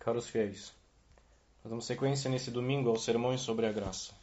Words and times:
Caros 0.00 0.26
fiéis, 0.26 0.72
nós 1.62 1.68
damos 1.68 1.84
sequência 1.84 2.30
nesse 2.30 2.50
domingo 2.50 2.88
aos 2.88 3.04
sermões 3.04 3.42
sobre 3.42 3.66
a 3.66 3.70
graça. 3.70 4.14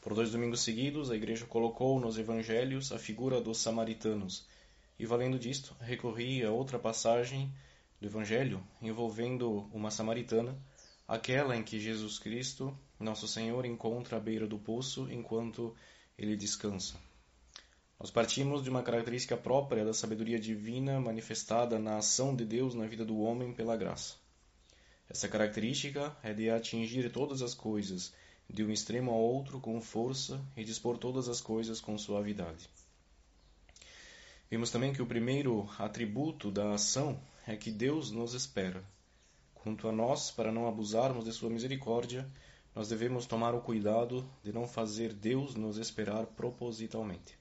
Por 0.00 0.14
dois 0.14 0.32
domingos 0.32 0.62
seguidos, 0.62 1.10
a 1.10 1.14
Igreja 1.14 1.44
colocou 1.44 2.00
nos 2.00 2.16
evangelhos 2.16 2.90
a 2.90 2.98
figura 2.98 3.38
dos 3.38 3.58
samaritanos, 3.58 4.46
e 4.98 5.04
valendo 5.04 5.38
disto, 5.38 5.76
recorri 5.78 6.42
a 6.42 6.50
outra 6.50 6.78
passagem 6.78 7.52
do 8.00 8.06
Evangelho 8.06 8.66
envolvendo 8.80 9.68
uma 9.74 9.90
samaritana, 9.90 10.56
aquela 11.06 11.54
em 11.54 11.62
que 11.62 11.78
Jesus 11.78 12.18
Cristo, 12.18 12.74
nosso 12.98 13.28
Senhor, 13.28 13.66
encontra 13.66 14.16
à 14.16 14.20
beira 14.20 14.46
do 14.46 14.58
poço 14.58 15.06
enquanto 15.12 15.76
ele 16.16 16.34
descansa. 16.34 16.98
Nós 17.98 18.10
partimos 18.10 18.64
de 18.64 18.70
uma 18.70 18.82
característica 18.82 19.36
própria 19.36 19.84
da 19.84 19.92
sabedoria 19.92 20.40
divina 20.40 20.98
manifestada 20.98 21.78
na 21.78 21.98
ação 21.98 22.34
de 22.34 22.46
Deus 22.46 22.74
na 22.74 22.86
vida 22.86 23.04
do 23.04 23.20
homem 23.20 23.52
pela 23.52 23.76
graça. 23.76 24.14
Essa 25.10 25.28
característica 25.28 26.16
é 26.22 26.32
de 26.32 26.48
atingir 26.48 27.10
todas 27.10 27.42
as 27.42 27.52
coisas, 27.52 28.14
de 28.48 28.62
um 28.64 28.70
extremo 28.70 29.10
ao 29.10 29.18
outro 29.18 29.58
com 29.58 29.80
força 29.80 30.40
e 30.56 30.62
dispor 30.62 30.98
todas 30.98 31.28
as 31.28 31.40
coisas 31.40 31.80
com 31.80 31.98
suavidade. 31.98 32.70
Vimos 34.48 34.70
também 34.70 34.92
que 34.92 35.02
o 35.02 35.06
primeiro 35.06 35.68
atributo 35.80 36.48
da 36.48 36.74
ação 36.74 37.20
é 37.44 37.56
que 37.56 37.72
Deus 37.72 38.12
nos 38.12 38.34
espera. 38.34 38.84
Quanto 39.52 39.88
a 39.88 39.92
nós, 39.92 40.30
para 40.30 40.52
não 40.52 40.68
abusarmos 40.68 41.24
de 41.24 41.32
sua 41.32 41.50
misericórdia, 41.50 42.24
nós 42.72 42.88
devemos 42.88 43.26
tomar 43.26 43.52
o 43.52 43.60
cuidado 43.60 44.24
de 44.44 44.52
não 44.52 44.66
fazer 44.66 45.12
Deus 45.12 45.56
nos 45.56 45.76
esperar 45.76 46.24
propositalmente. 46.26 47.36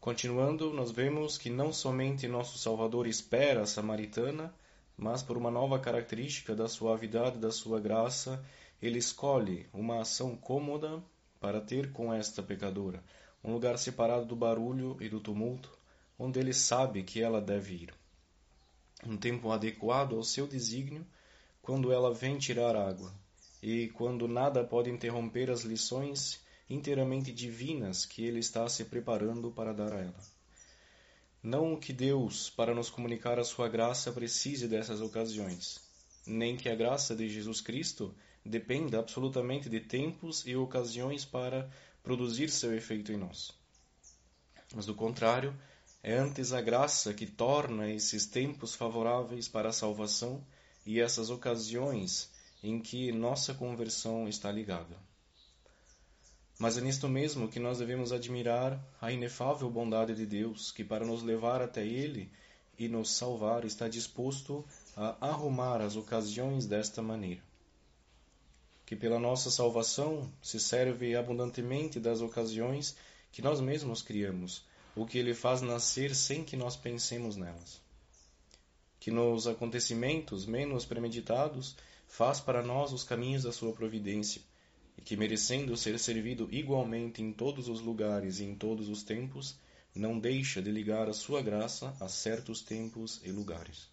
Continuando, 0.00 0.72
nós 0.72 0.92
vemos 0.92 1.36
que 1.36 1.50
não 1.50 1.72
somente 1.72 2.28
nosso 2.28 2.58
Salvador 2.58 3.08
espera 3.08 3.62
a 3.62 3.66
samaritana, 3.66 4.54
mas 4.98 5.22
por 5.22 5.36
uma 5.36 5.50
nova 5.50 5.78
característica 5.78 6.56
da 6.56 6.66
suavidade 6.66 7.38
da 7.38 7.52
sua 7.52 7.78
graça, 7.78 8.44
ele 8.82 8.98
escolhe 8.98 9.68
uma 9.72 10.00
ação 10.00 10.36
cômoda 10.36 11.00
para 11.38 11.60
ter 11.60 11.92
com 11.92 12.12
esta 12.12 12.42
pecadora, 12.42 13.02
um 13.42 13.52
lugar 13.52 13.78
separado 13.78 14.26
do 14.26 14.34
barulho 14.34 14.96
e 15.00 15.08
do 15.08 15.20
tumulto, 15.20 15.70
onde 16.18 16.40
ele 16.40 16.52
sabe 16.52 17.04
que 17.04 17.22
ela 17.22 17.40
deve 17.40 17.74
ir. 17.74 17.94
Um 19.06 19.16
tempo 19.16 19.52
adequado 19.52 20.16
ao 20.16 20.24
seu 20.24 20.48
desígnio, 20.48 21.06
quando 21.62 21.92
ela 21.92 22.12
vem 22.12 22.36
tirar 22.36 22.74
água, 22.74 23.14
e 23.62 23.88
quando 23.90 24.26
nada 24.26 24.64
pode 24.64 24.90
interromper 24.90 25.48
as 25.48 25.62
lições 25.62 26.40
inteiramente 26.68 27.32
divinas 27.32 28.04
que 28.04 28.24
ele 28.24 28.40
está 28.40 28.68
se 28.68 28.84
preparando 28.84 29.52
para 29.52 29.72
dar 29.72 29.92
a 29.92 30.00
ela. 30.00 30.37
Não 31.50 31.80
que 31.80 31.94
Deus, 31.94 32.50
para 32.50 32.74
nos 32.74 32.90
comunicar 32.90 33.38
a 33.38 33.42
sua 33.42 33.70
graça, 33.70 34.12
precise 34.12 34.68
dessas 34.68 35.00
ocasiões, 35.00 35.80
nem 36.26 36.58
que 36.58 36.68
a 36.68 36.74
graça 36.74 37.16
de 37.16 37.26
Jesus 37.26 37.62
Cristo 37.62 38.14
dependa 38.44 38.98
absolutamente 38.98 39.66
de 39.66 39.80
tempos 39.80 40.46
e 40.46 40.54
ocasiões 40.54 41.24
para 41.24 41.70
produzir 42.02 42.50
seu 42.50 42.76
efeito 42.76 43.12
em 43.12 43.16
nós. 43.16 43.50
Mas, 44.74 44.84
do 44.84 44.94
contrário, 44.94 45.58
é 46.02 46.18
antes 46.18 46.52
a 46.52 46.60
graça 46.60 47.14
que 47.14 47.24
torna 47.24 47.90
esses 47.90 48.26
tempos 48.26 48.74
favoráveis 48.74 49.48
para 49.48 49.70
a 49.70 49.72
salvação 49.72 50.44
e 50.84 51.00
essas 51.00 51.30
ocasiões 51.30 52.30
em 52.62 52.78
que 52.78 53.10
nossa 53.10 53.54
conversão 53.54 54.28
está 54.28 54.52
ligada. 54.52 55.07
Mas 56.58 56.76
é 56.76 56.80
nisto 56.80 57.08
mesmo 57.08 57.46
que 57.46 57.60
nós 57.60 57.78
devemos 57.78 58.12
admirar 58.12 58.84
a 59.00 59.12
inefável 59.12 59.70
bondade 59.70 60.12
de 60.12 60.26
Deus, 60.26 60.72
que 60.72 60.82
para 60.82 61.06
nos 61.06 61.22
levar 61.22 61.62
até 61.62 61.86
Ele 61.86 62.32
e 62.76 62.88
nos 62.88 63.12
salvar 63.12 63.64
está 63.64 63.86
disposto 63.86 64.64
a 64.96 65.28
arrumar 65.28 65.80
as 65.80 65.94
ocasiões 65.94 66.66
desta 66.66 67.00
maneira. 67.00 67.40
Que 68.84 68.96
pela 68.96 69.20
nossa 69.20 69.52
salvação 69.52 70.28
se 70.42 70.58
serve 70.58 71.14
abundantemente 71.14 72.00
das 72.00 72.20
ocasiões 72.20 72.96
que 73.30 73.40
nós 73.40 73.60
mesmos 73.60 74.02
criamos, 74.02 74.64
o 74.96 75.06
que 75.06 75.16
Ele 75.16 75.34
faz 75.34 75.62
nascer 75.62 76.12
sem 76.12 76.42
que 76.42 76.56
nós 76.56 76.76
pensemos 76.76 77.36
nelas. 77.36 77.80
Que 78.98 79.12
nos 79.12 79.46
acontecimentos 79.46 80.44
menos 80.44 80.84
premeditados 80.84 81.76
faz 82.08 82.40
para 82.40 82.64
nós 82.64 82.92
os 82.92 83.04
caminhos 83.04 83.44
da 83.44 83.52
Sua 83.52 83.72
providência 83.72 84.42
e 84.98 85.00
que, 85.00 85.16
merecendo 85.16 85.76
ser 85.76 85.96
servido 85.96 86.48
igualmente 86.50 87.22
em 87.22 87.32
todos 87.32 87.68
os 87.68 87.80
lugares 87.80 88.40
e 88.40 88.44
em 88.44 88.56
todos 88.56 88.88
os 88.88 89.04
tempos, 89.04 89.56
não 89.94 90.18
deixa 90.18 90.60
de 90.60 90.72
ligar 90.72 91.08
a 91.08 91.12
sua 91.12 91.40
graça 91.40 91.96
a 92.00 92.08
certos 92.08 92.62
tempos 92.62 93.20
e 93.24 93.30
lugares. 93.30 93.88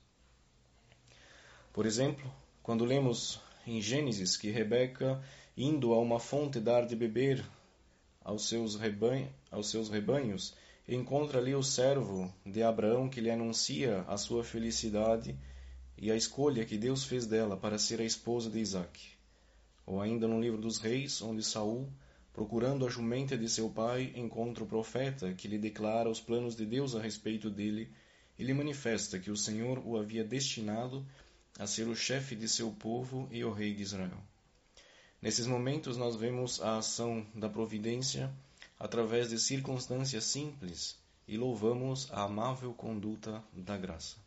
Por 1.72 1.86
exemplo, 1.86 2.30
quando 2.64 2.84
lemos 2.84 3.40
em 3.68 3.80
Gênesis 3.80 4.36
que 4.36 4.50
Rebeca, 4.50 5.24
indo 5.56 5.94
a 5.94 6.00
uma 6.00 6.20
fonte 6.20 6.60
dar 6.60 6.88
de 6.88 6.96
beber 6.96 7.46
aos 8.24 8.50
seus, 8.50 8.76
rebanho, 8.76 9.32
aos 9.52 9.70
seus 9.70 9.90
rebanhos, 9.90 10.56
encontra 10.88 11.38
ali 11.38 11.54
o 11.54 11.62
servo 11.62 12.34
de 12.44 12.64
Abraão 12.64 13.10
que 13.10 13.22
lhe 13.22 13.30
anuncia 13.30 14.02
a 14.08 14.18
sua 14.18 14.44
felicidade 14.44 15.38
e 15.98 16.12
a 16.12 16.16
escolha 16.16 16.66
que 16.66 16.78
Deus 16.78 17.04
fez 17.04 17.28
dela 17.28 17.56
para 17.56 17.78
ser 17.78 18.02
a 18.02 18.04
esposa 18.04 18.50
de 18.50 18.60
Isaac 18.60 19.15
ou 19.86 20.02
ainda 20.02 20.28
no 20.28 20.42
livro 20.42 20.60
dos 20.60 20.78
reis, 20.80 21.22
onde 21.22 21.44
Saul, 21.44 21.88
procurando 22.34 22.86
a 22.86 22.90
jumenta 22.90 23.38
de 23.38 23.48
seu 23.48 23.70
pai, 23.70 24.12
encontra 24.16 24.64
o 24.64 24.68
profeta 24.68 25.34
que 25.34 25.48
lhe 25.48 25.58
declara 25.58 26.10
os 26.10 26.20
planos 26.20 26.56
de 26.56 26.66
Deus 26.66 26.96
a 26.96 27.02
respeito 27.02 27.50
dele 27.50 27.92
e 28.38 28.44
lhe 28.44 28.54
manifesta 28.54 29.20
que 29.20 29.32
o 29.32 29.38
Senhor 29.38 29.80
o 29.86 29.98
havia 29.98 30.24
destinado 30.24 31.06
a 31.58 31.66
ser 31.66 31.88
o 31.88 31.96
chefe 31.96 32.36
de 32.36 32.50
seu 32.50 32.72
povo 32.72 33.28
e 33.32 33.44
o 33.44 33.52
rei 33.52 33.74
de 33.74 33.84
Israel. 33.84 34.22
Nesses 35.22 35.48
momentos 35.48 35.98
nós 35.98 36.16
vemos 36.16 36.62
a 36.62 36.78
ação 36.78 37.26
da 37.34 37.50
providência 37.50 38.32
através 38.78 39.30
de 39.30 39.40
circunstâncias 39.40 40.26
simples 40.26 40.98
e 41.28 41.38
louvamos 41.38 42.12
a 42.12 42.24
amável 42.24 42.74
conduta 42.74 43.44
da 43.54 43.78
graça. 43.78 44.18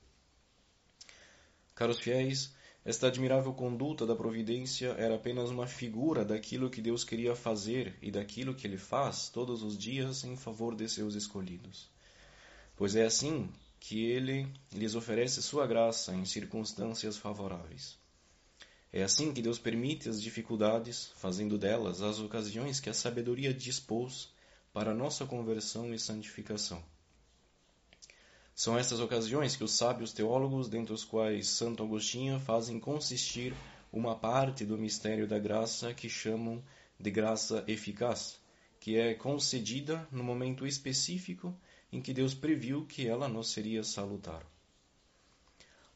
Caros 1.74 2.00
fiéis, 2.00 2.52
esta 2.88 3.08
admirável 3.08 3.52
conduta 3.52 4.06
da 4.06 4.16
providência 4.16 4.94
era 4.96 5.16
apenas 5.16 5.50
uma 5.50 5.66
figura 5.66 6.24
daquilo 6.24 6.70
que 6.70 6.80
Deus 6.80 7.04
queria 7.04 7.36
fazer 7.36 7.94
e 8.00 8.10
daquilo 8.10 8.54
que 8.54 8.66
Ele 8.66 8.78
faz 8.78 9.28
todos 9.28 9.62
os 9.62 9.76
dias 9.76 10.24
em 10.24 10.34
favor 10.38 10.74
de 10.74 10.88
seus 10.88 11.14
escolhidos. 11.14 11.90
Pois 12.74 12.96
é 12.96 13.04
assim 13.04 13.46
que 13.78 14.06
Ele 14.06 14.50
lhes 14.72 14.94
oferece 14.94 15.42
sua 15.42 15.66
graça 15.66 16.14
em 16.14 16.24
circunstâncias 16.24 17.18
favoráveis. 17.18 17.98
É 18.90 19.02
assim 19.02 19.34
que 19.34 19.42
Deus 19.42 19.58
permite 19.58 20.08
as 20.08 20.22
dificuldades, 20.22 21.12
fazendo 21.16 21.58
delas 21.58 22.00
as 22.00 22.18
ocasiões 22.20 22.80
que 22.80 22.88
a 22.88 22.94
sabedoria 22.94 23.52
dispôs 23.52 24.30
para 24.72 24.94
nossa 24.94 25.26
conversão 25.26 25.92
e 25.92 25.98
santificação. 25.98 26.82
São 28.58 28.76
estas 28.76 28.98
ocasiões 28.98 29.54
que 29.54 29.62
os 29.62 29.70
sábios 29.70 30.12
teólogos, 30.12 30.68
dentre 30.68 30.92
os 30.92 31.04
quais 31.04 31.46
Santo 31.46 31.80
Agostinho, 31.84 32.40
fazem 32.40 32.80
consistir 32.80 33.54
uma 33.92 34.16
parte 34.16 34.64
do 34.64 34.76
mistério 34.76 35.28
da 35.28 35.38
graça 35.38 35.94
que 35.94 36.08
chamam 36.08 36.60
de 36.98 37.08
graça 37.08 37.62
eficaz, 37.68 38.36
que 38.80 38.96
é 38.96 39.14
concedida 39.14 40.08
no 40.10 40.24
momento 40.24 40.66
específico 40.66 41.54
em 41.92 42.02
que 42.02 42.12
Deus 42.12 42.34
previu 42.34 42.84
que 42.84 43.06
ela 43.06 43.28
nos 43.28 43.52
seria 43.52 43.84
salutar. 43.84 44.44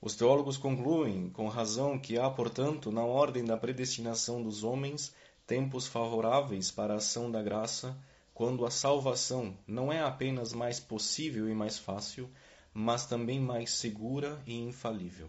Os 0.00 0.15
teólogos 0.15 0.56
concluem, 0.56 1.31
com 1.31 1.49
razão, 1.49 1.99
que 1.99 2.17
há, 2.17 2.31
portanto, 2.31 2.93
na 2.93 3.03
ordem 3.03 3.44
da 3.44 3.56
predestinação 3.56 4.41
dos 4.41 4.62
homens, 4.62 5.12
tempos 5.49 5.89
favoráveis 5.89 6.71
para 6.71 6.94
a 6.94 6.99
ação 6.99 7.29
da 7.29 7.43
graça, 7.43 7.99
quando 8.33 8.65
a 8.65 8.71
salvação 8.71 9.59
não 9.67 9.93
é 9.93 10.00
apenas 10.00 10.53
mais 10.53 10.79
possível 10.79 11.49
e 11.49 11.55
mais 11.55 11.77
fácil, 11.77 12.31
mas 12.75 13.06
também 13.06 13.38
mais 13.38 13.71
segura 13.71 14.43
e 14.47 14.55
infalível. 14.55 15.28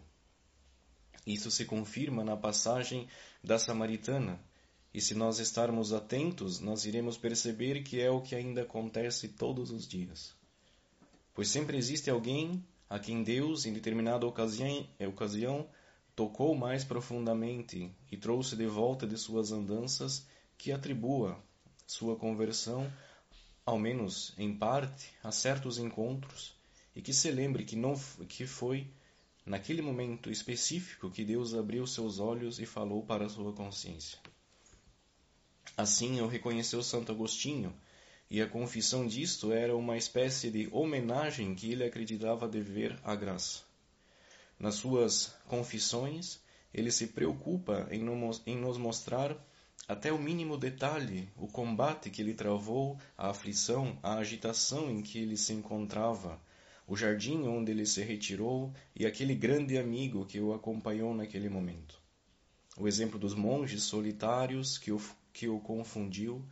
Isso 1.25 1.49
se 1.49 1.65
confirma 1.65 2.23
na 2.23 2.35
passagem 2.35 3.07
da 3.43 3.57
Samaritana, 3.57 4.39
e 4.93 5.01
se 5.01 5.15
nós 5.15 5.39
estarmos 5.39 5.91
atentos, 5.91 6.59
nós 6.59 6.85
iremos 6.85 7.17
perceber 7.17 7.81
que 7.81 7.99
é 7.99 8.11
o 8.11 8.21
que 8.21 8.35
ainda 8.35 8.61
acontece 8.61 9.29
todos 9.29 9.71
os 9.71 9.87
dias. 9.87 10.35
Pois 11.33 11.47
sempre 11.47 11.77
existe 11.77 12.09
alguém 12.09 12.63
a 12.89 12.99
quem 12.99 13.23
Deus, 13.23 13.65
em 13.65 13.73
determinada 13.73 14.27
ocasião, 14.27 14.87
ocasião 15.07 15.67
tocou 16.15 16.53
mais 16.53 16.83
profundamente 16.83 17.91
e 18.11 18.17
trouxe 18.17 18.55
de 18.55 18.67
volta 18.67 19.07
de 19.07 19.17
suas 19.17 19.51
andanças 19.51 20.27
que 20.57 20.71
atribua 20.71 21.43
sua 21.87 22.15
conversão, 22.15 22.91
ao 23.65 23.79
menos 23.79 24.33
em 24.37 24.55
parte, 24.55 25.09
a 25.23 25.31
certos 25.31 25.79
encontros 25.79 26.55
e 26.95 27.01
que 27.01 27.13
se 27.13 27.31
lembre 27.31 27.63
que 27.63 27.75
não 27.75 27.93
que 28.27 28.45
foi 28.45 28.87
naquele 29.45 29.81
momento 29.81 30.29
específico 30.29 31.09
que 31.09 31.25
Deus 31.25 31.53
abriu 31.53 31.85
seus 31.85 32.19
olhos 32.19 32.59
e 32.59 32.65
falou 32.65 33.03
para 33.03 33.27
sua 33.29 33.51
consciência. 33.53 34.17
Assim 35.75 36.19
eu 36.19 36.27
reconheceu 36.27 36.83
Santo 36.83 37.11
Agostinho, 37.11 37.73
e 38.29 38.41
a 38.41 38.47
confissão 38.47 39.05
disto 39.05 39.51
era 39.51 39.75
uma 39.75 39.97
espécie 39.97 40.49
de 40.49 40.69
homenagem 40.71 41.53
que 41.53 41.71
ele 41.71 41.83
acreditava 41.83 42.47
dever 42.47 42.97
à 43.03 43.15
graça. 43.15 43.61
Nas 44.57 44.75
suas 44.75 45.35
confissões, 45.47 46.39
ele 46.73 46.91
se 46.91 47.07
preocupa 47.07 47.87
em 47.91 48.55
nos 48.55 48.77
mostrar 48.77 49.37
até 49.87 50.11
o 50.11 50.17
mínimo 50.17 50.57
detalhe 50.57 51.29
o 51.35 51.47
combate 51.47 52.09
que 52.09 52.21
ele 52.21 52.33
travou, 52.33 52.97
a 53.17 53.29
aflição, 53.29 53.97
a 54.01 54.15
agitação 54.15 54.89
em 54.89 55.01
que 55.01 55.19
ele 55.19 55.35
se 55.35 55.53
encontrava, 55.53 56.41
o 56.87 56.95
jardim 56.95 57.47
onde 57.47 57.71
ele 57.71 57.85
se 57.85 58.01
retirou 58.03 58.73
e 58.95 59.05
aquele 59.05 59.35
grande 59.35 59.77
amigo 59.77 60.25
que 60.25 60.39
o 60.39 60.53
acompanhou 60.53 61.13
naquele 61.13 61.49
momento. 61.49 62.01
O 62.77 62.87
exemplo 62.87 63.19
dos 63.19 63.33
monges 63.33 63.83
solitários 63.83 64.77
que 64.77 64.91
o, 64.91 65.01
que 65.31 65.47
o 65.47 65.59
confundiu, 65.59 66.43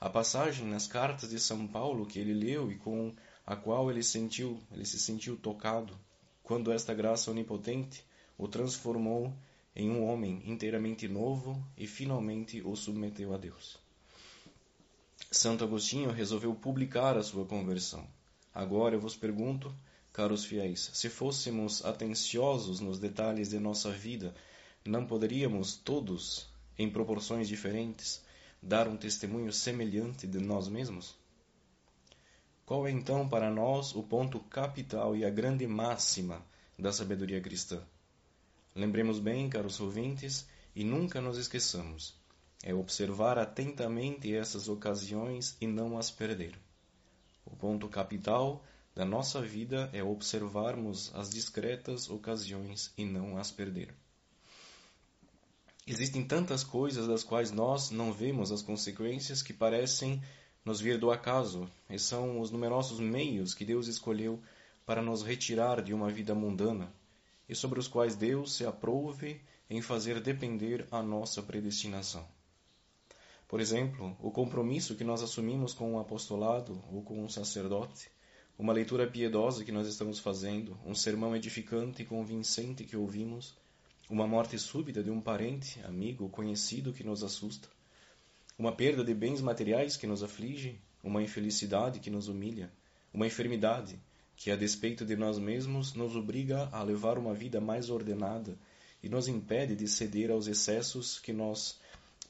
a 0.00 0.08
passagem 0.08 0.66
nas 0.66 0.86
cartas 0.86 1.30
de 1.30 1.38
São 1.38 1.66
Paulo 1.66 2.06
que 2.06 2.18
ele 2.18 2.32
leu 2.32 2.70
e 2.70 2.76
com 2.76 3.14
a 3.46 3.56
qual 3.56 3.90
ele 3.90 4.02
sentiu, 4.02 4.62
ele 4.72 4.84
se 4.84 4.98
sentiu 4.98 5.36
tocado, 5.36 5.98
quando 6.42 6.72
esta 6.72 6.94
graça 6.94 7.30
onipotente 7.30 8.04
o 8.38 8.48
transformou 8.48 9.34
em 9.74 9.90
um 9.90 10.04
homem 10.04 10.42
inteiramente 10.44 11.08
novo 11.08 11.62
e 11.76 11.86
finalmente 11.86 12.62
o 12.62 12.76
submeteu 12.76 13.34
a 13.34 13.38
Deus. 13.38 13.78
Santo 15.30 15.64
Agostinho 15.64 16.10
resolveu 16.10 16.54
publicar 16.54 17.16
a 17.16 17.22
sua 17.22 17.44
conversão. 17.44 18.06
Agora 18.54 18.94
eu 18.94 19.00
vos 19.00 19.16
pergunto, 19.16 19.74
caros 20.12 20.44
fiéis, 20.44 20.90
se 20.94 21.08
fôssemos 21.08 21.84
atenciosos 21.84 22.78
nos 22.78 23.00
detalhes 23.00 23.48
de 23.48 23.58
nossa 23.58 23.90
vida, 23.90 24.32
não 24.84 25.04
poderíamos 25.04 25.74
todos, 25.74 26.46
em 26.78 26.88
proporções 26.88 27.48
diferentes, 27.48 28.22
dar 28.62 28.86
um 28.86 28.96
testemunho 28.96 29.52
semelhante 29.52 30.26
de 30.26 30.38
nós 30.38 30.68
mesmos? 30.68 31.16
Qual 32.64 32.86
é 32.86 32.90
então 32.90 33.28
para 33.28 33.50
nós 33.50 33.94
o 33.94 34.02
ponto 34.02 34.38
capital 34.38 35.16
e 35.16 35.24
a 35.24 35.30
grande 35.30 35.66
máxima 35.66 36.40
da 36.78 36.92
sabedoria 36.92 37.40
cristã? 37.40 37.82
Lembremos 38.74 39.18
bem, 39.18 39.50
caros 39.50 39.80
ouvintes, 39.80 40.48
e 40.74 40.84
nunca 40.84 41.20
nos 41.20 41.38
esqueçamos. 41.38 42.14
É 42.62 42.72
observar 42.72 43.38
atentamente 43.38 44.34
essas 44.34 44.68
ocasiões 44.68 45.56
e 45.60 45.66
não 45.66 45.98
as 45.98 46.10
perder. 46.10 46.58
O 47.54 47.56
ponto 47.56 47.88
capital 47.88 48.64
da 48.96 49.04
nossa 49.04 49.40
vida 49.40 49.88
é 49.92 50.02
observarmos 50.02 51.14
as 51.14 51.30
discretas 51.30 52.10
ocasiões 52.10 52.92
e 52.98 53.04
não 53.04 53.38
as 53.38 53.52
perder. 53.52 53.94
Existem 55.86 56.26
tantas 56.26 56.64
coisas 56.64 57.06
das 57.06 57.22
quais 57.22 57.52
nós 57.52 57.92
não 57.92 58.12
vemos 58.12 58.50
as 58.50 58.60
consequências 58.60 59.40
que 59.40 59.52
parecem 59.52 60.20
nos 60.64 60.80
vir 60.80 60.98
do 60.98 61.12
acaso, 61.12 61.70
e 61.88 61.96
são 61.96 62.40
os 62.40 62.50
numerosos 62.50 62.98
meios 62.98 63.54
que 63.54 63.64
Deus 63.64 63.86
escolheu 63.86 64.42
para 64.84 65.00
nos 65.00 65.22
retirar 65.22 65.80
de 65.80 65.94
uma 65.94 66.10
vida 66.10 66.34
mundana 66.34 66.92
e 67.48 67.54
sobre 67.54 67.78
os 67.78 67.86
quais 67.86 68.16
Deus 68.16 68.52
se 68.54 68.66
aprove 68.66 69.40
em 69.70 69.80
fazer 69.80 70.20
depender 70.20 70.88
a 70.90 71.00
nossa 71.00 71.40
predestinação. 71.40 72.26
Por 73.48 73.60
exemplo, 73.60 74.16
o 74.20 74.30
compromisso 74.30 74.94
que 74.94 75.04
nós 75.04 75.22
assumimos 75.22 75.74
com 75.74 75.94
o 75.94 75.98
apostolado 75.98 76.82
ou 76.90 77.02
com 77.02 77.22
um 77.22 77.28
sacerdote, 77.28 78.10
uma 78.58 78.72
leitura 78.72 79.06
piedosa 79.06 79.64
que 79.64 79.72
nós 79.72 79.86
estamos 79.86 80.18
fazendo, 80.18 80.78
um 80.84 80.94
sermão 80.94 81.34
edificante 81.36 82.02
e 82.02 82.06
convincente 82.06 82.84
que 82.84 82.96
ouvimos, 82.96 83.56
uma 84.08 84.26
morte 84.26 84.58
súbita 84.58 85.02
de 85.02 85.10
um 85.10 85.20
parente, 85.20 85.80
amigo, 85.84 86.28
conhecido 86.28 86.92
que 86.92 87.04
nos 87.04 87.22
assusta, 87.22 87.68
uma 88.58 88.72
perda 88.72 89.04
de 89.04 89.12
bens 89.12 89.40
materiais 89.40 89.96
que 89.96 90.06
nos 90.06 90.22
aflige, 90.22 90.80
uma 91.02 91.22
infelicidade 91.22 92.00
que 92.00 92.10
nos 92.10 92.28
humilha, 92.28 92.72
uma 93.12 93.26
enfermidade 93.26 93.98
que, 94.36 94.50
a 94.50 94.56
despeito 94.56 95.04
de 95.04 95.16
nós 95.16 95.38
mesmos, 95.38 95.94
nos 95.94 96.16
obriga 96.16 96.68
a 96.72 96.82
levar 96.82 97.18
uma 97.18 97.34
vida 97.34 97.60
mais 97.60 97.90
ordenada 97.90 98.58
e 99.02 99.08
nos 99.08 99.28
impede 99.28 99.76
de 99.76 99.86
ceder 99.86 100.30
aos 100.30 100.46
excessos 100.46 101.18
que 101.18 101.32
nós 101.32 101.78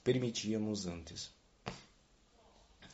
permitíamos 0.05 0.87
antes. 0.87 1.33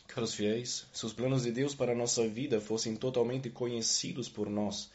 Caros 0.06 0.34
fiéis, 0.34 0.86
se 0.92 1.04
os 1.04 1.12
planos 1.12 1.42
de 1.42 1.52
Deus 1.52 1.74
para 1.74 1.92
a 1.92 1.94
nossa 1.94 2.26
vida 2.26 2.60
fossem 2.60 2.96
totalmente 2.96 3.50
conhecidos 3.50 4.28
por 4.28 4.48
nós, 4.48 4.90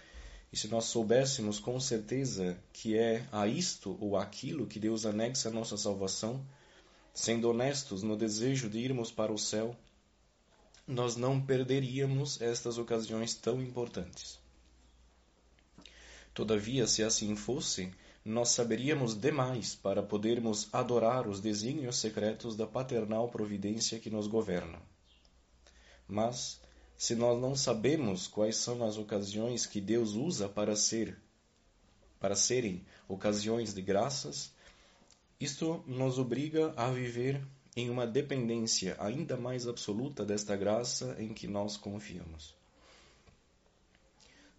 e 0.52 0.58
se 0.58 0.68
nós 0.70 0.86
soubéssemos 0.86 1.60
com 1.60 1.80
certeza 1.80 2.58
que 2.72 2.98
é 2.98 3.28
a 3.32 3.46
isto 3.46 3.98
ou 4.00 4.18
aquilo 4.18 4.66
que 4.66 4.80
Deus 4.80 5.06
anexa 5.06 5.50
a 5.50 5.52
nossa 5.52 5.76
salvação, 5.78 6.46
sendo 7.14 7.50
honestos 7.50 8.04
no 8.04 8.16
desejo 8.16 8.70
de 8.70 8.80
irmos 8.80 9.12
para 9.12 9.32
o 9.32 9.38
céu, 9.38 9.76
nós 10.88 11.16
não 11.16 11.42
perderíamos 11.42 12.42
estas 12.42 12.78
ocasiões 12.78 13.34
tão 13.34 13.62
importantes. 13.62 14.40
Todavia, 16.34 16.86
se 16.88 17.04
assim 17.04 17.36
fosse, 17.36 17.92
nós 18.26 18.50
saberíamos 18.50 19.16
demais 19.16 19.76
para 19.76 20.02
podermos 20.02 20.68
adorar 20.74 21.28
os 21.28 21.40
desígnios 21.40 21.98
secretos 21.98 22.56
da 22.56 22.66
paternal 22.66 23.30
providência 23.30 24.00
que 24.00 24.10
nos 24.10 24.26
governa. 24.26 24.82
Mas, 26.08 26.60
se 26.98 27.14
nós 27.14 27.40
não 27.40 27.56
sabemos 27.56 28.28
quais 28.28 28.56
são 28.58 28.84
as 28.84 28.98
ocasiões 28.98 29.68
que 29.68 29.80
Deus 29.80 30.14
usa 30.14 30.50
para 30.50 30.76
ser 30.76 31.22
para 32.20 32.36
serem 32.36 32.84
ocasiões 33.08 33.74
de 33.74 33.82
graças, 33.84 34.52
isto 35.40 35.84
nos 35.86 36.18
obriga 36.18 36.74
a 36.76 36.90
viver 36.90 37.46
em 37.76 37.92
uma 37.92 38.08
dependência 38.08 38.96
ainda 39.00 39.38
mais 39.38 39.68
absoluta 39.68 40.26
desta 40.26 40.56
graça 40.56 41.16
em 41.20 41.34
que 41.34 41.46
nós 41.46 41.78
confiamos. 41.78 42.56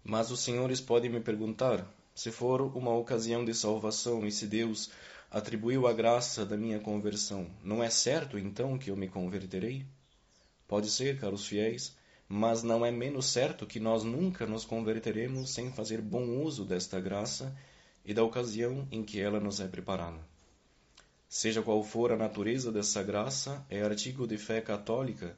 Mas 0.05 0.31
os 0.31 0.39
senhores 0.39 0.81
podem 0.81 1.11
me 1.11 1.21
perguntar: 1.21 1.85
se 2.17 2.33
for 2.33 2.63
uma 2.75 2.97
ocasião 2.97 3.45
de 3.45 3.53
salvação 3.53 4.27
e 4.27 4.33
se 4.33 4.47
Deus 4.47 4.91
atribuiu 5.31 5.87
a 5.87 5.93
graça 5.93 6.47
da 6.47 6.57
minha 6.57 6.81
conversão, 6.81 7.47
não 7.63 7.85
é 7.85 7.91
certo 7.91 8.39
então 8.39 8.79
que 8.79 8.91
eu 8.91 8.97
me 8.97 9.07
converterei? 9.07 9.85
Pode 10.67 10.91
ser, 10.91 11.21
caros 11.21 11.47
fiéis, 11.47 11.95
mas 12.27 12.63
não 12.63 12.87
é 12.87 12.91
menos 12.91 13.27
certo 13.27 13.67
que 13.67 13.79
nós 13.79 14.03
nunca 14.03 14.47
nos 14.47 14.65
converteremos 14.65 15.51
sem 15.51 15.71
fazer 15.71 16.01
bom 16.01 16.43
uso 16.43 16.65
desta 16.65 16.99
graça 16.99 17.55
e 18.03 18.15
da 18.15 18.25
ocasião 18.25 18.89
em 18.91 19.05
que 19.05 19.21
ela 19.21 19.39
nos 19.39 19.61
é 19.61 19.69
preparada. 19.69 20.27
Seja 21.29 21.61
qual 21.61 21.85
for 21.85 22.13
a 22.13 22.17
natureza 22.17 22.73
dessa 22.73 23.03
graça, 23.03 23.63
é 23.69 23.83
artigo 23.83 24.27
de 24.27 24.39
fé 24.39 24.63
católica 24.63 25.37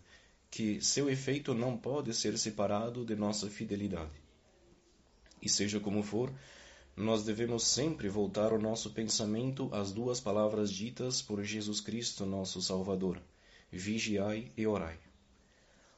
que 0.49 0.81
seu 0.81 1.11
efeito 1.11 1.55
não 1.55 1.77
pode 1.77 2.15
ser 2.15 2.39
separado 2.39 3.05
de 3.05 3.17
nossa 3.17 3.51
fidelidade. 3.51 4.23
E 5.43 5.49
seja 5.49 5.81
como 5.81 6.05
for, 6.05 6.33
nós 6.99 7.25
devemos 7.25 7.65
sempre 7.65 8.09
voltar 8.09 8.53
o 8.53 8.61
nosso 8.61 8.91
pensamento 8.91 9.71
às 9.73 9.93
duas 9.93 10.20
palavras 10.20 10.70
ditas 10.70 11.22
por 11.22 11.43
Jesus 11.43 11.81
Cristo, 11.81 12.27
nosso 12.27 12.61
Salvador: 12.61 13.20
vigiai 13.70 14.53
e 14.56 14.67
orai. 14.67 14.99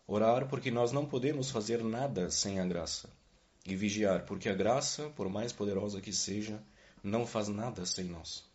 Orar 0.07 0.49
porque 0.49 0.71
nós 0.71 0.93
não 0.93 1.07
podemos 1.07 1.51
fazer 1.51 1.83
nada 1.83 2.31
sem 2.31 2.61
a 2.61 2.67
graça, 2.67 3.09
e 3.67 3.75
vigiar 3.75 4.25
porque 4.25 4.49
a 4.49 4.55
graça, 4.55 5.09
por 5.11 5.29
mais 5.29 5.53
poderosa 5.53 6.01
que 6.01 6.13
seja, 6.13 6.63
não 7.03 7.27
faz 7.27 7.49
nada 7.49 7.87
sem 7.87 8.05
nós 8.05 8.49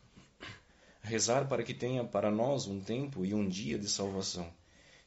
rezar 1.06 1.48
para 1.48 1.64
que 1.64 1.74
tenha 1.74 2.04
para 2.04 2.32
nós 2.32 2.66
um 2.66 2.82
tempo 2.82 3.24
e 3.24 3.34
um 3.34 3.48
dia 3.48 3.78
de 3.78 3.88
salvação, 3.88 4.52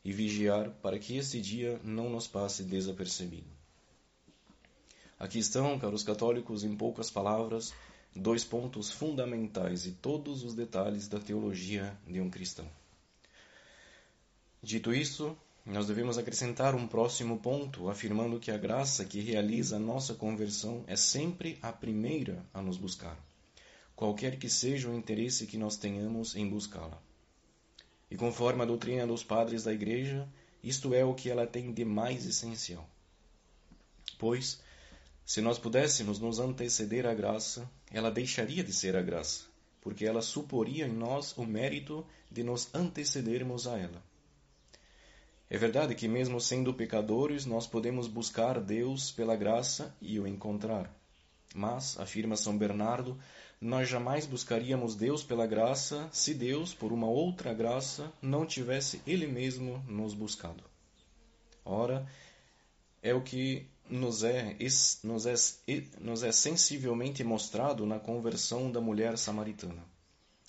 e 0.05 0.13
vigiar 0.13 0.71
para 0.81 0.99
que 0.99 1.17
esse 1.17 1.41
dia 1.41 1.81
não 1.83 2.09
nos 2.09 2.29
passe 2.29 2.63
desapercebido. 2.63 3.58
Aqui 5.19 5.39
estão, 5.39 5.79
caros 5.79 6.03
católicos, 6.03 6.65
em 6.65 6.77
poucas 6.77 7.11
palavras, 7.11 7.73
dois 8.15 8.45
pontos 8.45 8.91
fundamentais 8.91 9.87
e 9.87 9.93
todos 9.93 10.45
os 10.45 10.55
detalhes 10.55 11.09
da 11.09 11.19
teologia 11.19 11.97
de 12.07 12.21
um 12.21 12.31
cristão. 12.31 12.69
Dito 14.63 14.93
isso, 14.93 15.37
nós 15.65 15.87
devemos 15.87 16.19
acrescentar 16.19 16.75
um 16.75 16.87
próximo 16.87 17.39
ponto, 17.39 17.89
afirmando 17.89 18.41
que 18.41 18.51
a 18.51 18.59
graça 18.59 19.05
que 19.05 19.21
realiza 19.21 19.77
a 19.77 19.81
nossa 19.81 20.15
conversão 20.15 20.85
é 20.87 20.97
sempre 20.97 21.59
a 21.63 21.73
primeira 21.73 22.45
a 22.55 22.63
nos 22.63 22.77
buscar 22.77 23.19
qualquer 23.99 24.39
que 24.39 24.49
seja 24.49 24.89
o 24.89 24.95
interesse 24.95 25.45
que 25.45 25.59
nós 25.59 25.77
tenhamos 25.77 26.37
em 26.37 26.49
buscá-la. 26.49 27.03
E 28.09 28.17
conforme 28.17 28.63
a 28.63 28.65
doutrina 28.65 29.05
dos 29.05 29.25
padres 29.25 29.65
da 29.65 29.73
Igreja, 29.73 30.29
isto 30.63 30.95
é 30.95 31.05
o 31.05 31.17
que 31.17 31.29
ela 31.29 31.49
tem 31.49 31.73
de 31.73 31.85
mais 31.85 32.25
essencial. 32.25 32.89
Pois, 34.17 34.63
se 35.29 35.43
nós 35.43 35.59
pudéssemos 35.59 36.19
nos 36.19 36.39
anteceder 36.39 37.05
à 37.05 37.13
graça, 37.13 37.71
ela 37.93 38.11
deixaria 38.11 38.65
de 38.65 38.73
ser 38.73 38.97
a 38.97 39.03
graça, 39.03 39.45
porque 39.83 40.07
ela 40.07 40.23
suporia 40.23 40.87
em 40.87 40.93
nós 40.93 41.37
o 41.37 41.45
mérito 41.45 42.03
de 42.33 42.43
nos 42.43 42.75
antecedermos 42.75 43.67
a 43.67 43.77
ela. 43.77 44.03
É 45.51 45.59
verdade 45.59 45.95
que, 45.95 46.09
mesmo 46.09 46.41
sendo 46.41 46.73
pecadores, 46.73 47.45
nós 47.45 47.67
podemos 47.67 48.09
buscar 48.09 48.59
Deus 48.59 49.11
pela 49.11 49.37
graça 49.37 49.95
e 50.01 50.19
o 50.19 50.27
encontrar. 50.27 50.91
Mas, 51.55 52.01
afirma 52.01 52.35
São 52.35 52.57
Bernardo, 52.57 53.15
nós 53.61 53.87
jamais 53.87 54.25
buscaríamos 54.25 54.95
Deus 54.95 55.23
pela 55.23 55.47
graça 55.47 56.09
se 56.11 56.33
Deus, 56.33 56.73
por 56.73 56.91
uma 56.91 57.07
outra 57.07 57.53
graça, 57.53 58.11
não 58.23 58.47
tivesse 58.47 59.03
Ele 59.07 59.27
mesmo 59.27 59.85
nos 59.87 60.15
buscado. 60.15 60.65
Ora, 61.67 62.07
é 63.03 63.13
o 63.13 63.21
que 63.21 63.67
nos 63.91 64.23
é, 64.23 64.57
nos 65.03 65.27
é, 65.27 65.35
nos 66.01 66.23
é 66.23 66.33
sensivelmente 66.33 67.25
mostrado 67.25 67.87
na 67.87 67.99
conversão 67.99 68.71
da 68.71 68.81
mulher 68.81 69.17
samaritana. 69.19 69.85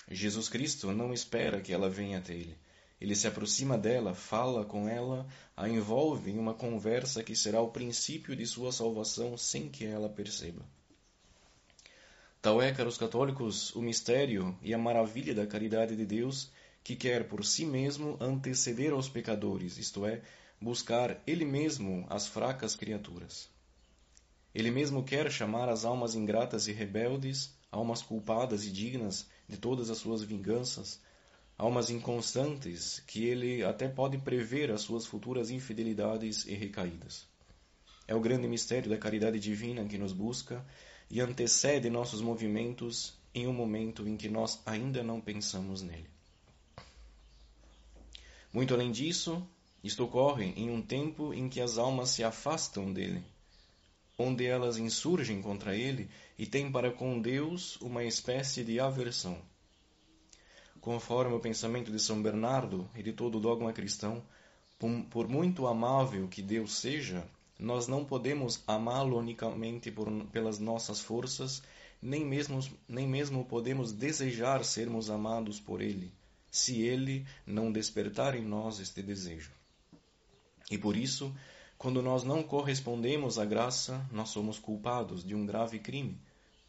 Jesus 0.10 0.50
Cristo 0.50 0.92
não 0.92 1.14
espera 1.14 1.62
que 1.62 1.72
ela 1.72 1.90
venha 1.90 2.18
até 2.18 2.34
ele. 2.34 2.58
Ele 3.00 3.16
se 3.16 3.28
aproxima 3.28 3.78
dela, 3.78 4.14
fala 4.14 4.66
com 4.66 4.90
ela, 4.90 5.26
a 5.56 5.70
envolve 5.70 6.32
em 6.32 6.38
uma 6.38 6.54
conversa 6.54 7.24
que 7.24 7.36
será 7.36 7.62
o 7.62 7.72
princípio 7.72 8.36
de 8.36 8.46
sua 8.46 8.72
salvação 8.72 9.38
sem 9.38 9.70
que 9.70 9.86
ela 9.86 10.10
perceba. 10.10 10.66
Tal 12.42 12.62
é, 12.62 12.74
caros 12.74 12.98
católicos, 12.98 13.74
o 13.76 13.82
mistério 13.82 14.58
e 14.62 14.74
a 14.74 14.78
maravilha 14.78 15.34
da 15.34 15.48
caridade 15.48 15.96
de 15.96 16.06
Deus, 16.06 16.52
que 16.84 16.96
quer 16.96 17.28
por 17.28 17.46
si 17.46 17.66
mesmo 17.66 18.18
anteceder 18.20 18.92
aos 18.92 19.08
pecadores, 19.08 19.78
isto 19.78 20.06
é, 20.06 20.22
buscar 20.62 21.22
ele 21.26 21.46
mesmo 21.46 22.06
as 22.10 22.28
fracas 22.28 22.76
criaturas. 22.76 23.50
Ele 24.54 24.72
mesmo 24.72 25.04
quer 25.04 25.32
chamar 25.32 25.70
as 25.70 25.86
almas 25.86 26.16
ingratas 26.16 26.68
e 26.68 26.72
rebeldes, 26.72 27.54
almas 27.72 28.02
culpadas 28.02 28.66
e 28.66 28.72
dignas 28.72 29.28
de 29.48 29.58
todas 29.58 29.90
as 29.90 29.98
suas 29.98 30.24
vinganças, 30.24 31.00
almas 31.58 31.90
inconstantes 31.90 33.00
que 33.06 33.26
ele 33.26 33.64
até 33.64 33.88
pode 33.88 34.18
prever 34.18 34.72
as 34.72 34.82
suas 34.82 35.06
futuras 35.06 35.50
infidelidades 35.50 36.46
e 36.46 36.54
recaídas. 36.54 37.28
É 38.08 38.16
o 38.16 38.20
grande 38.20 38.48
mistério 38.48 38.90
da 38.90 38.98
caridade 38.98 39.40
divina 39.40 39.86
que 39.86 39.98
nos 39.98 40.14
busca 40.14 40.66
e 41.10 41.22
antecede 41.22 41.90
nossos 41.90 42.22
movimentos 42.22 43.14
em 43.34 43.48
um 43.48 43.54
momento 43.54 44.08
em 44.08 44.18
que 44.18 44.28
nós 44.28 44.60
ainda 44.66 45.04
não 45.04 45.22
pensamos 45.22 45.82
nele. 45.82 46.10
Muito 48.52 48.74
além 48.74 48.92
disso, 48.92 49.48
isto 49.84 50.04
ocorre 50.04 50.54
em 50.58 50.70
um 50.70 50.82
tempo 50.82 51.34
em 51.34 51.48
que 51.48 51.62
as 51.62 51.78
almas 51.78 52.10
se 52.10 52.24
afastam 52.24 52.92
dele, 52.92 53.24
onde 54.18 54.46
elas 54.46 54.78
insurgem 54.78 55.42
contra 55.42 55.76
ele 55.76 56.10
e 56.38 56.46
têm 56.46 56.70
para 56.70 56.92
com 56.92 57.22
Deus 57.22 57.78
uma 57.82 58.04
espécie 58.04 58.64
de 58.64 58.80
aversão. 58.80 59.42
Conforme 60.82 61.34
o 61.34 61.40
pensamento 61.40 61.92
de 61.92 62.00
São 62.00 62.22
Bernardo 62.22 62.90
e 62.96 63.04
de 63.04 63.14
todo 63.14 63.38
o 63.38 63.42
dogma 63.42 63.72
cristão, 63.72 64.24
por 65.10 65.28
muito 65.28 65.68
amável 65.68 66.28
que 66.28 66.42
Deus 66.42 66.76
seja, 66.76 67.26
nós 67.58 67.88
não 67.88 68.06
podemos 68.06 68.64
amá-lo 68.66 69.18
unicamente 69.18 69.92
por, 69.92 70.10
pelas 70.28 70.60
nossas 70.60 71.02
forças, 71.02 71.62
nem 72.02 72.26
mesmo, 72.26 72.60
nem 72.88 73.06
mesmo 73.08 73.44
podemos 73.44 73.92
desejar 73.92 74.64
sermos 74.64 75.10
amados 75.10 75.60
por 75.60 75.82
Ele, 75.82 76.12
se 76.50 76.82
Ele 76.82 77.26
não 77.46 77.72
despertar 77.72 78.36
em 78.36 78.44
nós 78.44 78.80
este 78.80 79.02
desejo. 79.02 79.59
E 80.70 80.78
por 80.78 80.96
isso, 80.96 81.34
quando 81.78 82.02
nós 82.02 82.24
não 82.24 82.44
correspondemos 82.44 83.40
à 83.40 83.46
graça, 83.46 84.06
nós 84.12 84.30
somos 84.30 84.60
culpados 84.60 85.24
de 85.24 85.34
um 85.34 85.46
grave 85.46 85.80
crime, 85.80 86.20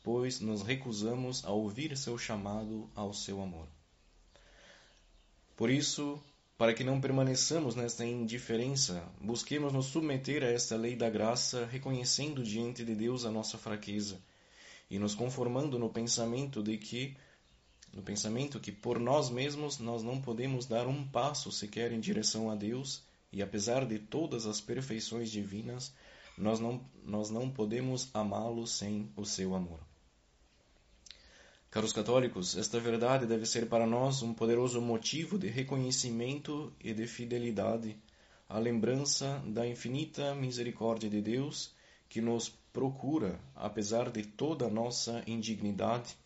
pois 0.03 0.41
nos 0.41 0.63
recusamos 0.63 1.45
a 1.45 1.51
ouvir 1.51 1.97
seu 1.97 2.17
chamado 2.17 2.89
ao 2.95 3.13
seu 3.13 3.43
amor. 3.43 3.67
Por 5.57 5.69
isso, 5.69 6.19
para 6.57 6.73
que 6.73 6.85
não 6.85 7.01
permaneçamos 7.01 7.75
nesta 7.75 8.05
indiferença, 8.05 9.03
busquemos 9.21 9.73
nos 9.73 9.87
submeter 9.87 10.43
a 10.43 10.47
esta 10.47 10.77
lei 10.77 10.95
da 10.95 11.11
graça, 11.11 11.67
reconhecendo 11.67 12.43
diante 12.43 12.85
de 12.85 12.95
Deus 12.95 13.25
a 13.25 13.31
nossa 13.31 13.59
fraqueza 13.59 14.21
e 14.91 14.99
nos 14.99 15.15
conformando 15.15 15.79
no 15.79 15.89
pensamento 15.89 16.63
de 16.63 16.77
que 16.77 17.17
no 17.93 18.03
pensamento 18.03 18.61
que 18.61 18.71
por 18.71 18.99
nós 18.99 19.31
mesmos 19.31 19.79
nós 19.79 20.03
não 20.03 20.21
podemos 20.21 20.67
dar 20.67 20.87
um 20.87 21.07
passo 21.07 21.51
sequer 21.51 21.93
em 21.93 21.99
direção 21.99 22.51
a 22.51 22.55
Deus 22.55 23.03
e 23.33 23.43
apesar 23.43 23.87
de 23.87 23.99
todas 23.99 24.47
as 24.47 24.61
perfeições 24.61 25.31
divinas, 25.31 25.95
nós 26.37 26.59
não, 26.59 26.85
nós 27.05 27.31
não 27.31 27.51
podemos 27.51 28.09
amá-lo 28.15 28.67
sem 28.67 29.13
o 29.17 29.25
seu 29.25 29.55
amor. 29.55 29.81
Caros 31.71 31.93
católicos, 31.93 32.57
esta 32.57 32.81
verdade 32.81 33.27
deve 33.27 33.47
ser 33.47 33.69
para 33.69 33.87
nós 33.87 34.23
um 34.23 34.35
poderoso 34.35 34.81
motivo 34.81 35.39
de 35.39 35.47
reconhecimento 35.47 36.73
e 36.83 36.93
de 36.93 37.07
fidelidade, 37.07 37.97
a 38.49 38.59
lembrança 38.59 39.41
da 39.47 39.65
infinita 39.65 40.35
misericórdia 40.35 41.09
de 41.09 41.21
Deus 41.21 41.73
que 42.09 42.21
nos 42.21 42.49
procura, 42.73 43.39
apesar 43.55 44.11
de 44.11 44.25
toda 44.25 44.67
a 44.67 44.71
nossa 44.71 45.23
indignidade, 45.29 46.17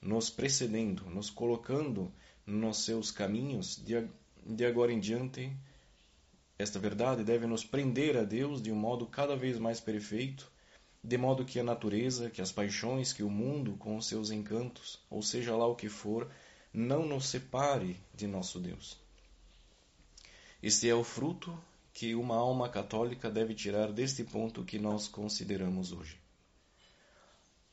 nos 0.00 0.30
precedendo, 0.30 1.04
nos 1.10 1.30
colocando 1.30 2.12
nos 2.46 2.84
seus 2.84 3.10
caminhos 3.10 3.82
de, 3.84 4.08
de 4.46 4.64
agora 4.64 4.92
em 4.92 5.00
diante. 5.00 5.50
Esta 6.58 6.78
verdade 6.78 7.22
deve 7.22 7.46
nos 7.46 7.64
prender 7.64 8.16
a 8.16 8.24
Deus 8.24 8.62
de 8.62 8.72
um 8.72 8.76
modo 8.76 9.06
cada 9.06 9.36
vez 9.36 9.58
mais 9.58 9.80
perfeito 9.80 10.50
de 11.06 11.16
modo 11.16 11.44
que 11.44 11.60
a 11.60 11.62
natureza, 11.62 12.28
que 12.30 12.42
as 12.42 12.50
paixões, 12.50 13.12
que 13.12 13.22
o 13.22 13.30
mundo 13.30 13.76
com 13.76 13.96
os 13.96 14.06
seus 14.08 14.32
encantos, 14.32 14.98
ou 15.08 15.22
seja 15.22 15.54
lá 15.54 15.64
o 15.64 15.76
que 15.76 15.88
for, 15.88 16.28
não 16.74 17.06
nos 17.06 17.28
separe 17.28 17.96
de 18.12 18.26
nosso 18.26 18.58
Deus. 18.58 18.98
Este 20.60 20.88
é 20.88 20.94
o 20.94 21.04
fruto 21.04 21.56
que 21.94 22.16
uma 22.16 22.34
alma 22.34 22.68
católica 22.68 23.30
deve 23.30 23.54
tirar 23.54 23.92
deste 23.92 24.24
ponto 24.24 24.64
que 24.64 24.80
nós 24.80 25.06
consideramos 25.06 25.92
hoje. 25.92 26.20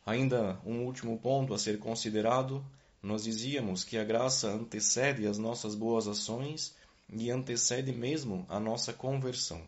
Ainda 0.06 0.62
um 0.64 0.86
último 0.86 1.18
ponto 1.18 1.56
a 1.56 1.58
ser 1.58 1.80
considerado, 1.80 2.64
nós 3.02 3.24
dizíamos 3.24 3.84
que 3.84 3.98
a 3.98 4.04
graça 4.04 4.52
antecede 4.52 5.26
as 5.26 5.40
nossas 5.40 5.74
boas 5.74 6.08
ações 6.08 6.76
e 7.10 7.30
antecede 7.30 7.92
mesmo 7.92 8.46
a 8.50 8.60
nossa 8.60 8.94
conversão. 8.94 9.62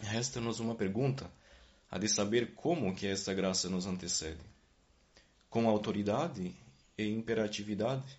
Resta-nos 0.00 0.60
uma 0.60 0.74
pergunta 0.74 1.30
a 1.90 1.98
de 1.98 2.08
saber 2.08 2.54
como 2.54 2.94
que 2.94 3.06
esta 3.06 3.32
graça 3.32 3.68
nos 3.68 3.86
antecede. 3.86 4.40
Com 5.48 5.68
autoridade 5.68 6.54
e 6.98 7.06
imperatividade. 7.06 8.18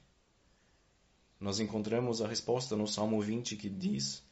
Nós 1.40 1.60
encontramos 1.60 2.22
a 2.22 2.28
resposta 2.28 2.76
no 2.76 2.88
Salmo 2.88 3.22
20 3.22 3.58
que 3.58 3.70
diz: 3.70 4.24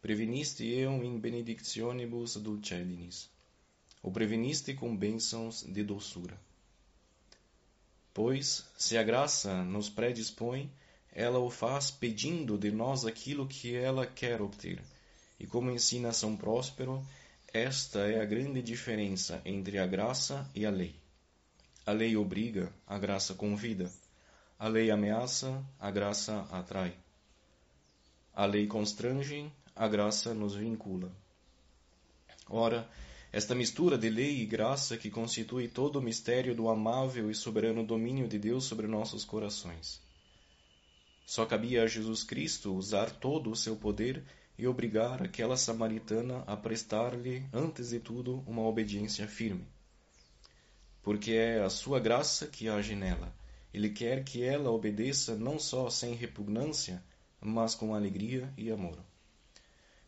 Preveniste 0.00 0.66
eu 0.66 1.04
in 1.04 1.18
benedictionibus 1.18 2.36
dulcedinis. 2.36 3.28
O 4.02 4.10
preveniste 4.10 4.72
com 4.72 4.96
bênçãos 4.96 5.62
de 5.62 5.82
doçura. 5.82 6.40
Pois, 8.14 8.64
se 8.76 8.96
a 8.96 9.02
graça 9.02 9.62
nos 9.64 9.90
predispõe, 9.90 10.72
ela 11.18 11.40
o 11.40 11.50
faz 11.50 11.90
pedindo 11.90 12.56
de 12.56 12.70
nós 12.70 13.04
aquilo 13.04 13.48
que 13.48 13.74
ela 13.74 14.06
quer 14.06 14.40
obter. 14.40 14.80
E 15.36 15.48
como 15.48 15.68
ensina 15.68 16.12
São 16.12 16.36
Próspero, 16.36 17.04
esta 17.52 17.98
é 17.98 18.22
a 18.22 18.24
grande 18.24 18.62
diferença 18.62 19.42
entre 19.44 19.80
a 19.80 19.86
graça 19.86 20.48
e 20.54 20.64
a 20.64 20.70
lei. 20.70 20.94
A 21.84 21.90
lei 21.90 22.16
obriga, 22.16 22.72
a 22.86 22.96
graça 23.00 23.34
convida. 23.34 23.90
A 24.56 24.68
lei 24.68 24.92
ameaça, 24.92 25.60
a 25.80 25.90
graça 25.90 26.46
atrai. 26.52 26.96
A 28.32 28.46
lei 28.46 28.68
constrange, 28.68 29.50
a 29.74 29.88
graça 29.88 30.32
nos 30.32 30.54
vincula. 30.54 31.10
Ora, 32.48 32.88
esta 33.32 33.56
mistura 33.56 33.98
de 33.98 34.08
lei 34.08 34.40
e 34.40 34.46
graça 34.46 34.96
que 34.96 35.10
constitui 35.10 35.66
todo 35.66 35.96
o 35.96 36.02
mistério 36.02 36.54
do 36.54 36.68
amável 36.68 37.28
e 37.28 37.34
soberano 37.34 37.84
domínio 37.84 38.28
de 38.28 38.38
Deus 38.38 38.66
sobre 38.66 38.86
nossos 38.86 39.24
corações. 39.24 40.06
Só 41.28 41.44
cabia 41.44 41.82
a 41.82 41.86
Jesus 41.86 42.24
Cristo 42.24 42.74
usar 42.74 43.10
todo 43.10 43.50
o 43.50 43.54
seu 43.54 43.76
poder 43.76 44.24
e 44.56 44.66
obrigar 44.66 45.22
aquela 45.22 45.58
samaritana 45.58 46.42
a 46.46 46.56
prestar-lhe, 46.56 47.44
antes 47.52 47.90
de 47.90 48.00
tudo, 48.00 48.42
uma 48.46 48.62
obediência 48.62 49.28
firme. 49.28 49.68
Porque 51.02 51.32
é 51.32 51.62
a 51.62 51.68
sua 51.68 52.00
graça 52.00 52.46
que 52.46 52.66
age 52.66 52.94
nela. 52.94 53.30
Ele 53.74 53.90
quer 53.90 54.24
que 54.24 54.42
ela 54.42 54.70
obedeça 54.70 55.36
não 55.36 55.58
só 55.58 55.90
sem 55.90 56.14
repugnância, 56.14 57.04
mas 57.42 57.74
com 57.74 57.94
alegria 57.94 58.50
e 58.56 58.70
amor. 58.70 58.98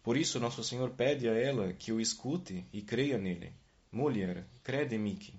Por 0.03 0.17
isso, 0.17 0.41
Nosso 0.41 0.65
Senhor 0.65 0.89
pede 0.89 1.29
a 1.29 1.35
ela 1.35 1.75
que 1.75 1.93
o 1.93 2.00
escute 2.00 2.65
e 2.73 2.81
creia 2.81 3.19
nele. 3.19 3.53
Mulher, 3.93 4.47
crede-me 4.65 5.17
que. 5.17 5.35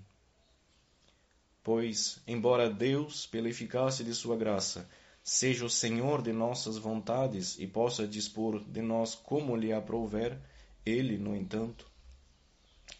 Pois, 1.60 2.20
embora 2.24 2.70
Deus, 2.70 3.26
pela 3.26 3.48
eficácia 3.48 4.04
de 4.04 4.14
sua 4.14 4.36
graça, 4.36 4.88
seja 5.22 5.64
o 5.64 5.70
Senhor 5.70 6.20
de 6.20 6.32
nossas 6.32 6.76
vontades 6.76 7.58
e 7.58 7.66
possa 7.66 8.06
dispor 8.06 8.62
de 8.64 8.82
nós 8.82 9.14
como 9.14 9.56
lhe 9.56 9.72
aprouver, 9.72 10.38
ele, 10.84 11.16
no 11.16 11.36
entanto, 11.36 11.90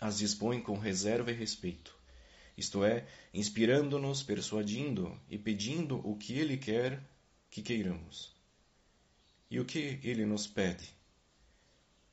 as 0.00 0.18
dispõe 0.18 0.60
com 0.60 0.78
reserva 0.78 1.30
e 1.30 1.34
respeito, 1.34 1.94
isto 2.56 2.84
é, 2.84 3.06
inspirando-nos, 3.32 4.22
persuadindo 4.22 5.18
e 5.28 5.38
pedindo 5.38 5.96
o 6.08 6.16
que 6.16 6.38
ele 6.38 6.56
quer 6.56 7.02
que 7.50 7.62
queiramos. 7.62 8.34
E 9.50 9.58
o 9.58 9.64
que 9.64 9.98
ele 10.02 10.24
nos 10.24 10.46
pede? 10.46 10.94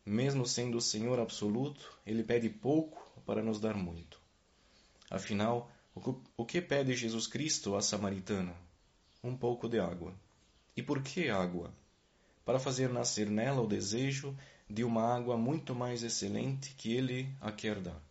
Mesmo 0.05 0.45
sendo 0.45 0.77
o 0.77 0.81
Senhor 0.81 1.19
absoluto, 1.19 1.97
ele 2.05 2.23
pede 2.23 2.49
pouco 2.49 3.21
para 3.25 3.43
nos 3.43 3.59
dar 3.59 3.75
muito. 3.75 4.19
Afinal, 5.09 5.71
o 6.35 6.45
que 6.45 6.61
pede 6.61 6.95
Jesus 6.95 7.27
Cristo 7.27 7.75
à 7.75 7.81
samaritana? 7.81 8.55
Um 9.23 9.35
pouco 9.35 9.67
de 9.67 9.79
água. 9.79 10.13
E 10.75 10.83
por 10.83 11.01
que 11.01 11.29
água? 11.29 11.73
Para 12.45 12.59
fazer 12.59 12.89
nascer 12.89 13.29
nela 13.29 13.61
o 13.61 13.67
desejo 13.67 14.35
de 14.69 14.83
uma 14.83 15.15
água 15.15 15.35
muito 15.35 15.73
mais 15.73 16.03
excelente 16.03 16.73
que 16.75 16.93
ele 16.93 17.29
a 17.41 17.51
quer 17.51 17.79
dar. 17.79 18.01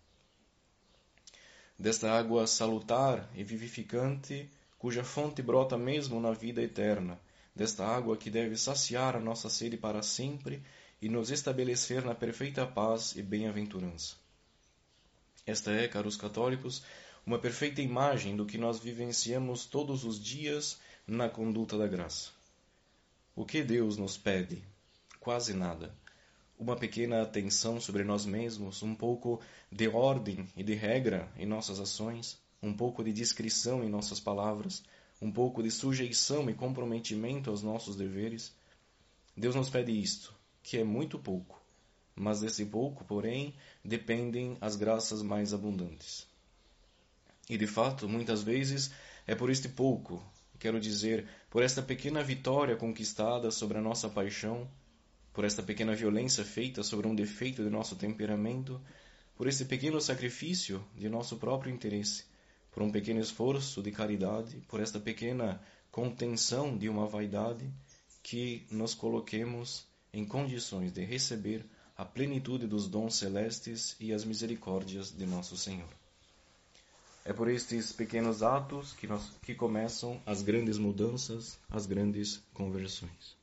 Desta 1.78 2.10
água 2.10 2.46
salutar 2.46 3.30
e 3.34 3.44
vivificante, 3.44 4.50
cuja 4.78 5.04
fonte 5.04 5.40
brota 5.40 5.78
mesmo 5.78 6.20
na 6.20 6.32
vida 6.32 6.60
eterna, 6.60 7.18
desta 7.54 7.86
água 7.86 8.16
que 8.16 8.30
deve 8.30 8.56
saciar 8.56 9.16
a 9.16 9.20
nossa 9.20 9.48
sede 9.48 9.76
para 9.76 10.02
sempre 10.02 10.62
e 11.00 11.08
nos 11.08 11.30
estabelecer 11.30 12.04
na 12.04 12.14
perfeita 12.14 12.66
paz 12.66 13.14
e 13.14 13.22
bem-aventurança. 13.22 14.16
Esta 15.46 15.70
é, 15.70 15.86
caros 15.86 16.16
católicos, 16.16 16.82
uma 17.24 17.38
perfeita 17.38 17.80
imagem 17.80 18.36
do 18.36 18.44
que 18.44 18.58
nós 18.58 18.80
vivenciamos 18.80 19.64
todos 19.64 20.04
os 20.04 20.22
dias 20.22 20.78
na 21.08 21.26
conduta 21.26 21.78
da 21.78 21.86
graça. 21.86 22.32
O 23.34 23.42
que 23.46 23.62
Deus 23.62 23.96
nos 23.96 24.18
pede? 24.18 24.62
Quase 25.18 25.54
nada. 25.54 25.90
Uma 26.58 26.76
pequena 26.76 27.22
atenção 27.22 27.80
sobre 27.80 28.04
nós 28.04 28.26
mesmos, 28.26 28.82
um 28.82 28.94
pouco 28.94 29.40
de 29.72 29.88
ordem 29.88 30.46
e 30.54 30.62
de 30.62 30.74
regra 30.74 31.26
em 31.38 31.46
nossas 31.46 31.80
ações, 31.80 32.38
um 32.62 32.74
pouco 32.74 33.02
de 33.02 33.10
discrição 33.10 33.82
em 33.82 33.88
nossas 33.88 34.20
palavras, 34.20 34.82
um 35.18 35.32
pouco 35.32 35.62
de 35.62 35.70
sujeição 35.70 36.50
e 36.50 36.52
comprometimento 36.52 37.48
aos 37.48 37.62
nossos 37.62 37.96
deveres. 37.96 38.52
Deus 39.34 39.54
nos 39.54 39.70
pede 39.70 39.92
isto, 39.92 40.34
que 40.62 40.76
é 40.76 40.84
muito 40.84 41.18
pouco, 41.18 41.58
mas 42.14 42.40
desse 42.40 42.66
pouco, 42.66 43.02
porém, 43.06 43.54
dependem 43.82 44.58
as 44.60 44.76
graças 44.76 45.22
mais 45.22 45.54
abundantes. 45.54 46.26
E 47.48 47.56
de 47.56 47.66
fato, 47.66 48.06
muitas 48.06 48.42
vezes 48.42 48.90
é 49.26 49.34
por 49.34 49.48
este 49.48 49.70
pouco, 49.70 50.22
quero 50.58 50.80
dizer, 50.80 51.26
por 51.50 51.62
esta 51.62 51.82
pequena 51.82 52.22
vitória 52.22 52.76
conquistada 52.76 53.50
sobre 53.50 53.78
a 53.78 53.80
nossa 53.80 54.08
paixão, 54.08 54.68
por 55.32 55.44
esta 55.44 55.62
pequena 55.62 55.94
violência 55.94 56.44
feita 56.44 56.82
sobre 56.82 57.06
um 57.06 57.14
defeito 57.14 57.62
de 57.62 57.70
nosso 57.70 57.96
temperamento, 57.96 58.80
por 59.36 59.46
esse 59.46 59.64
pequeno 59.64 60.00
sacrifício 60.00 60.84
de 60.96 61.08
nosso 61.08 61.36
próprio 61.36 61.72
interesse, 61.72 62.24
por 62.72 62.82
um 62.82 62.90
pequeno 62.90 63.20
esforço 63.20 63.82
de 63.82 63.92
caridade, 63.92 64.60
por 64.68 64.80
esta 64.80 64.98
pequena 64.98 65.60
contenção 65.90 66.76
de 66.76 66.88
uma 66.88 67.06
vaidade, 67.06 67.70
que 68.22 68.66
nos 68.70 68.94
coloquemos 68.94 69.86
em 70.12 70.24
condições 70.24 70.92
de 70.92 71.04
receber 71.04 71.64
a 71.96 72.04
plenitude 72.04 72.66
dos 72.66 72.88
dons 72.88 73.14
celestes 73.14 73.96
e 73.98 74.12
as 74.12 74.24
misericórdias 74.24 75.10
de 75.10 75.26
nosso 75.26 75.56
Senhor. 75.56 75.97
É 77.24 77.32
por 77.32 77.48
estes 77.48 77.92
pequenos 77.92 78.42
atos 78.42 78.92
que, 78.94 79.06
nós, 79.06 79.30
que 79.42 79.54
começam 79.54 80.20
as 80.26 80.42
grandes 80.42 80.78
mudanças, 80.78 81.58
as 81.70 81.86
grandes 81.86 82.42
conversões. 82.52 83.37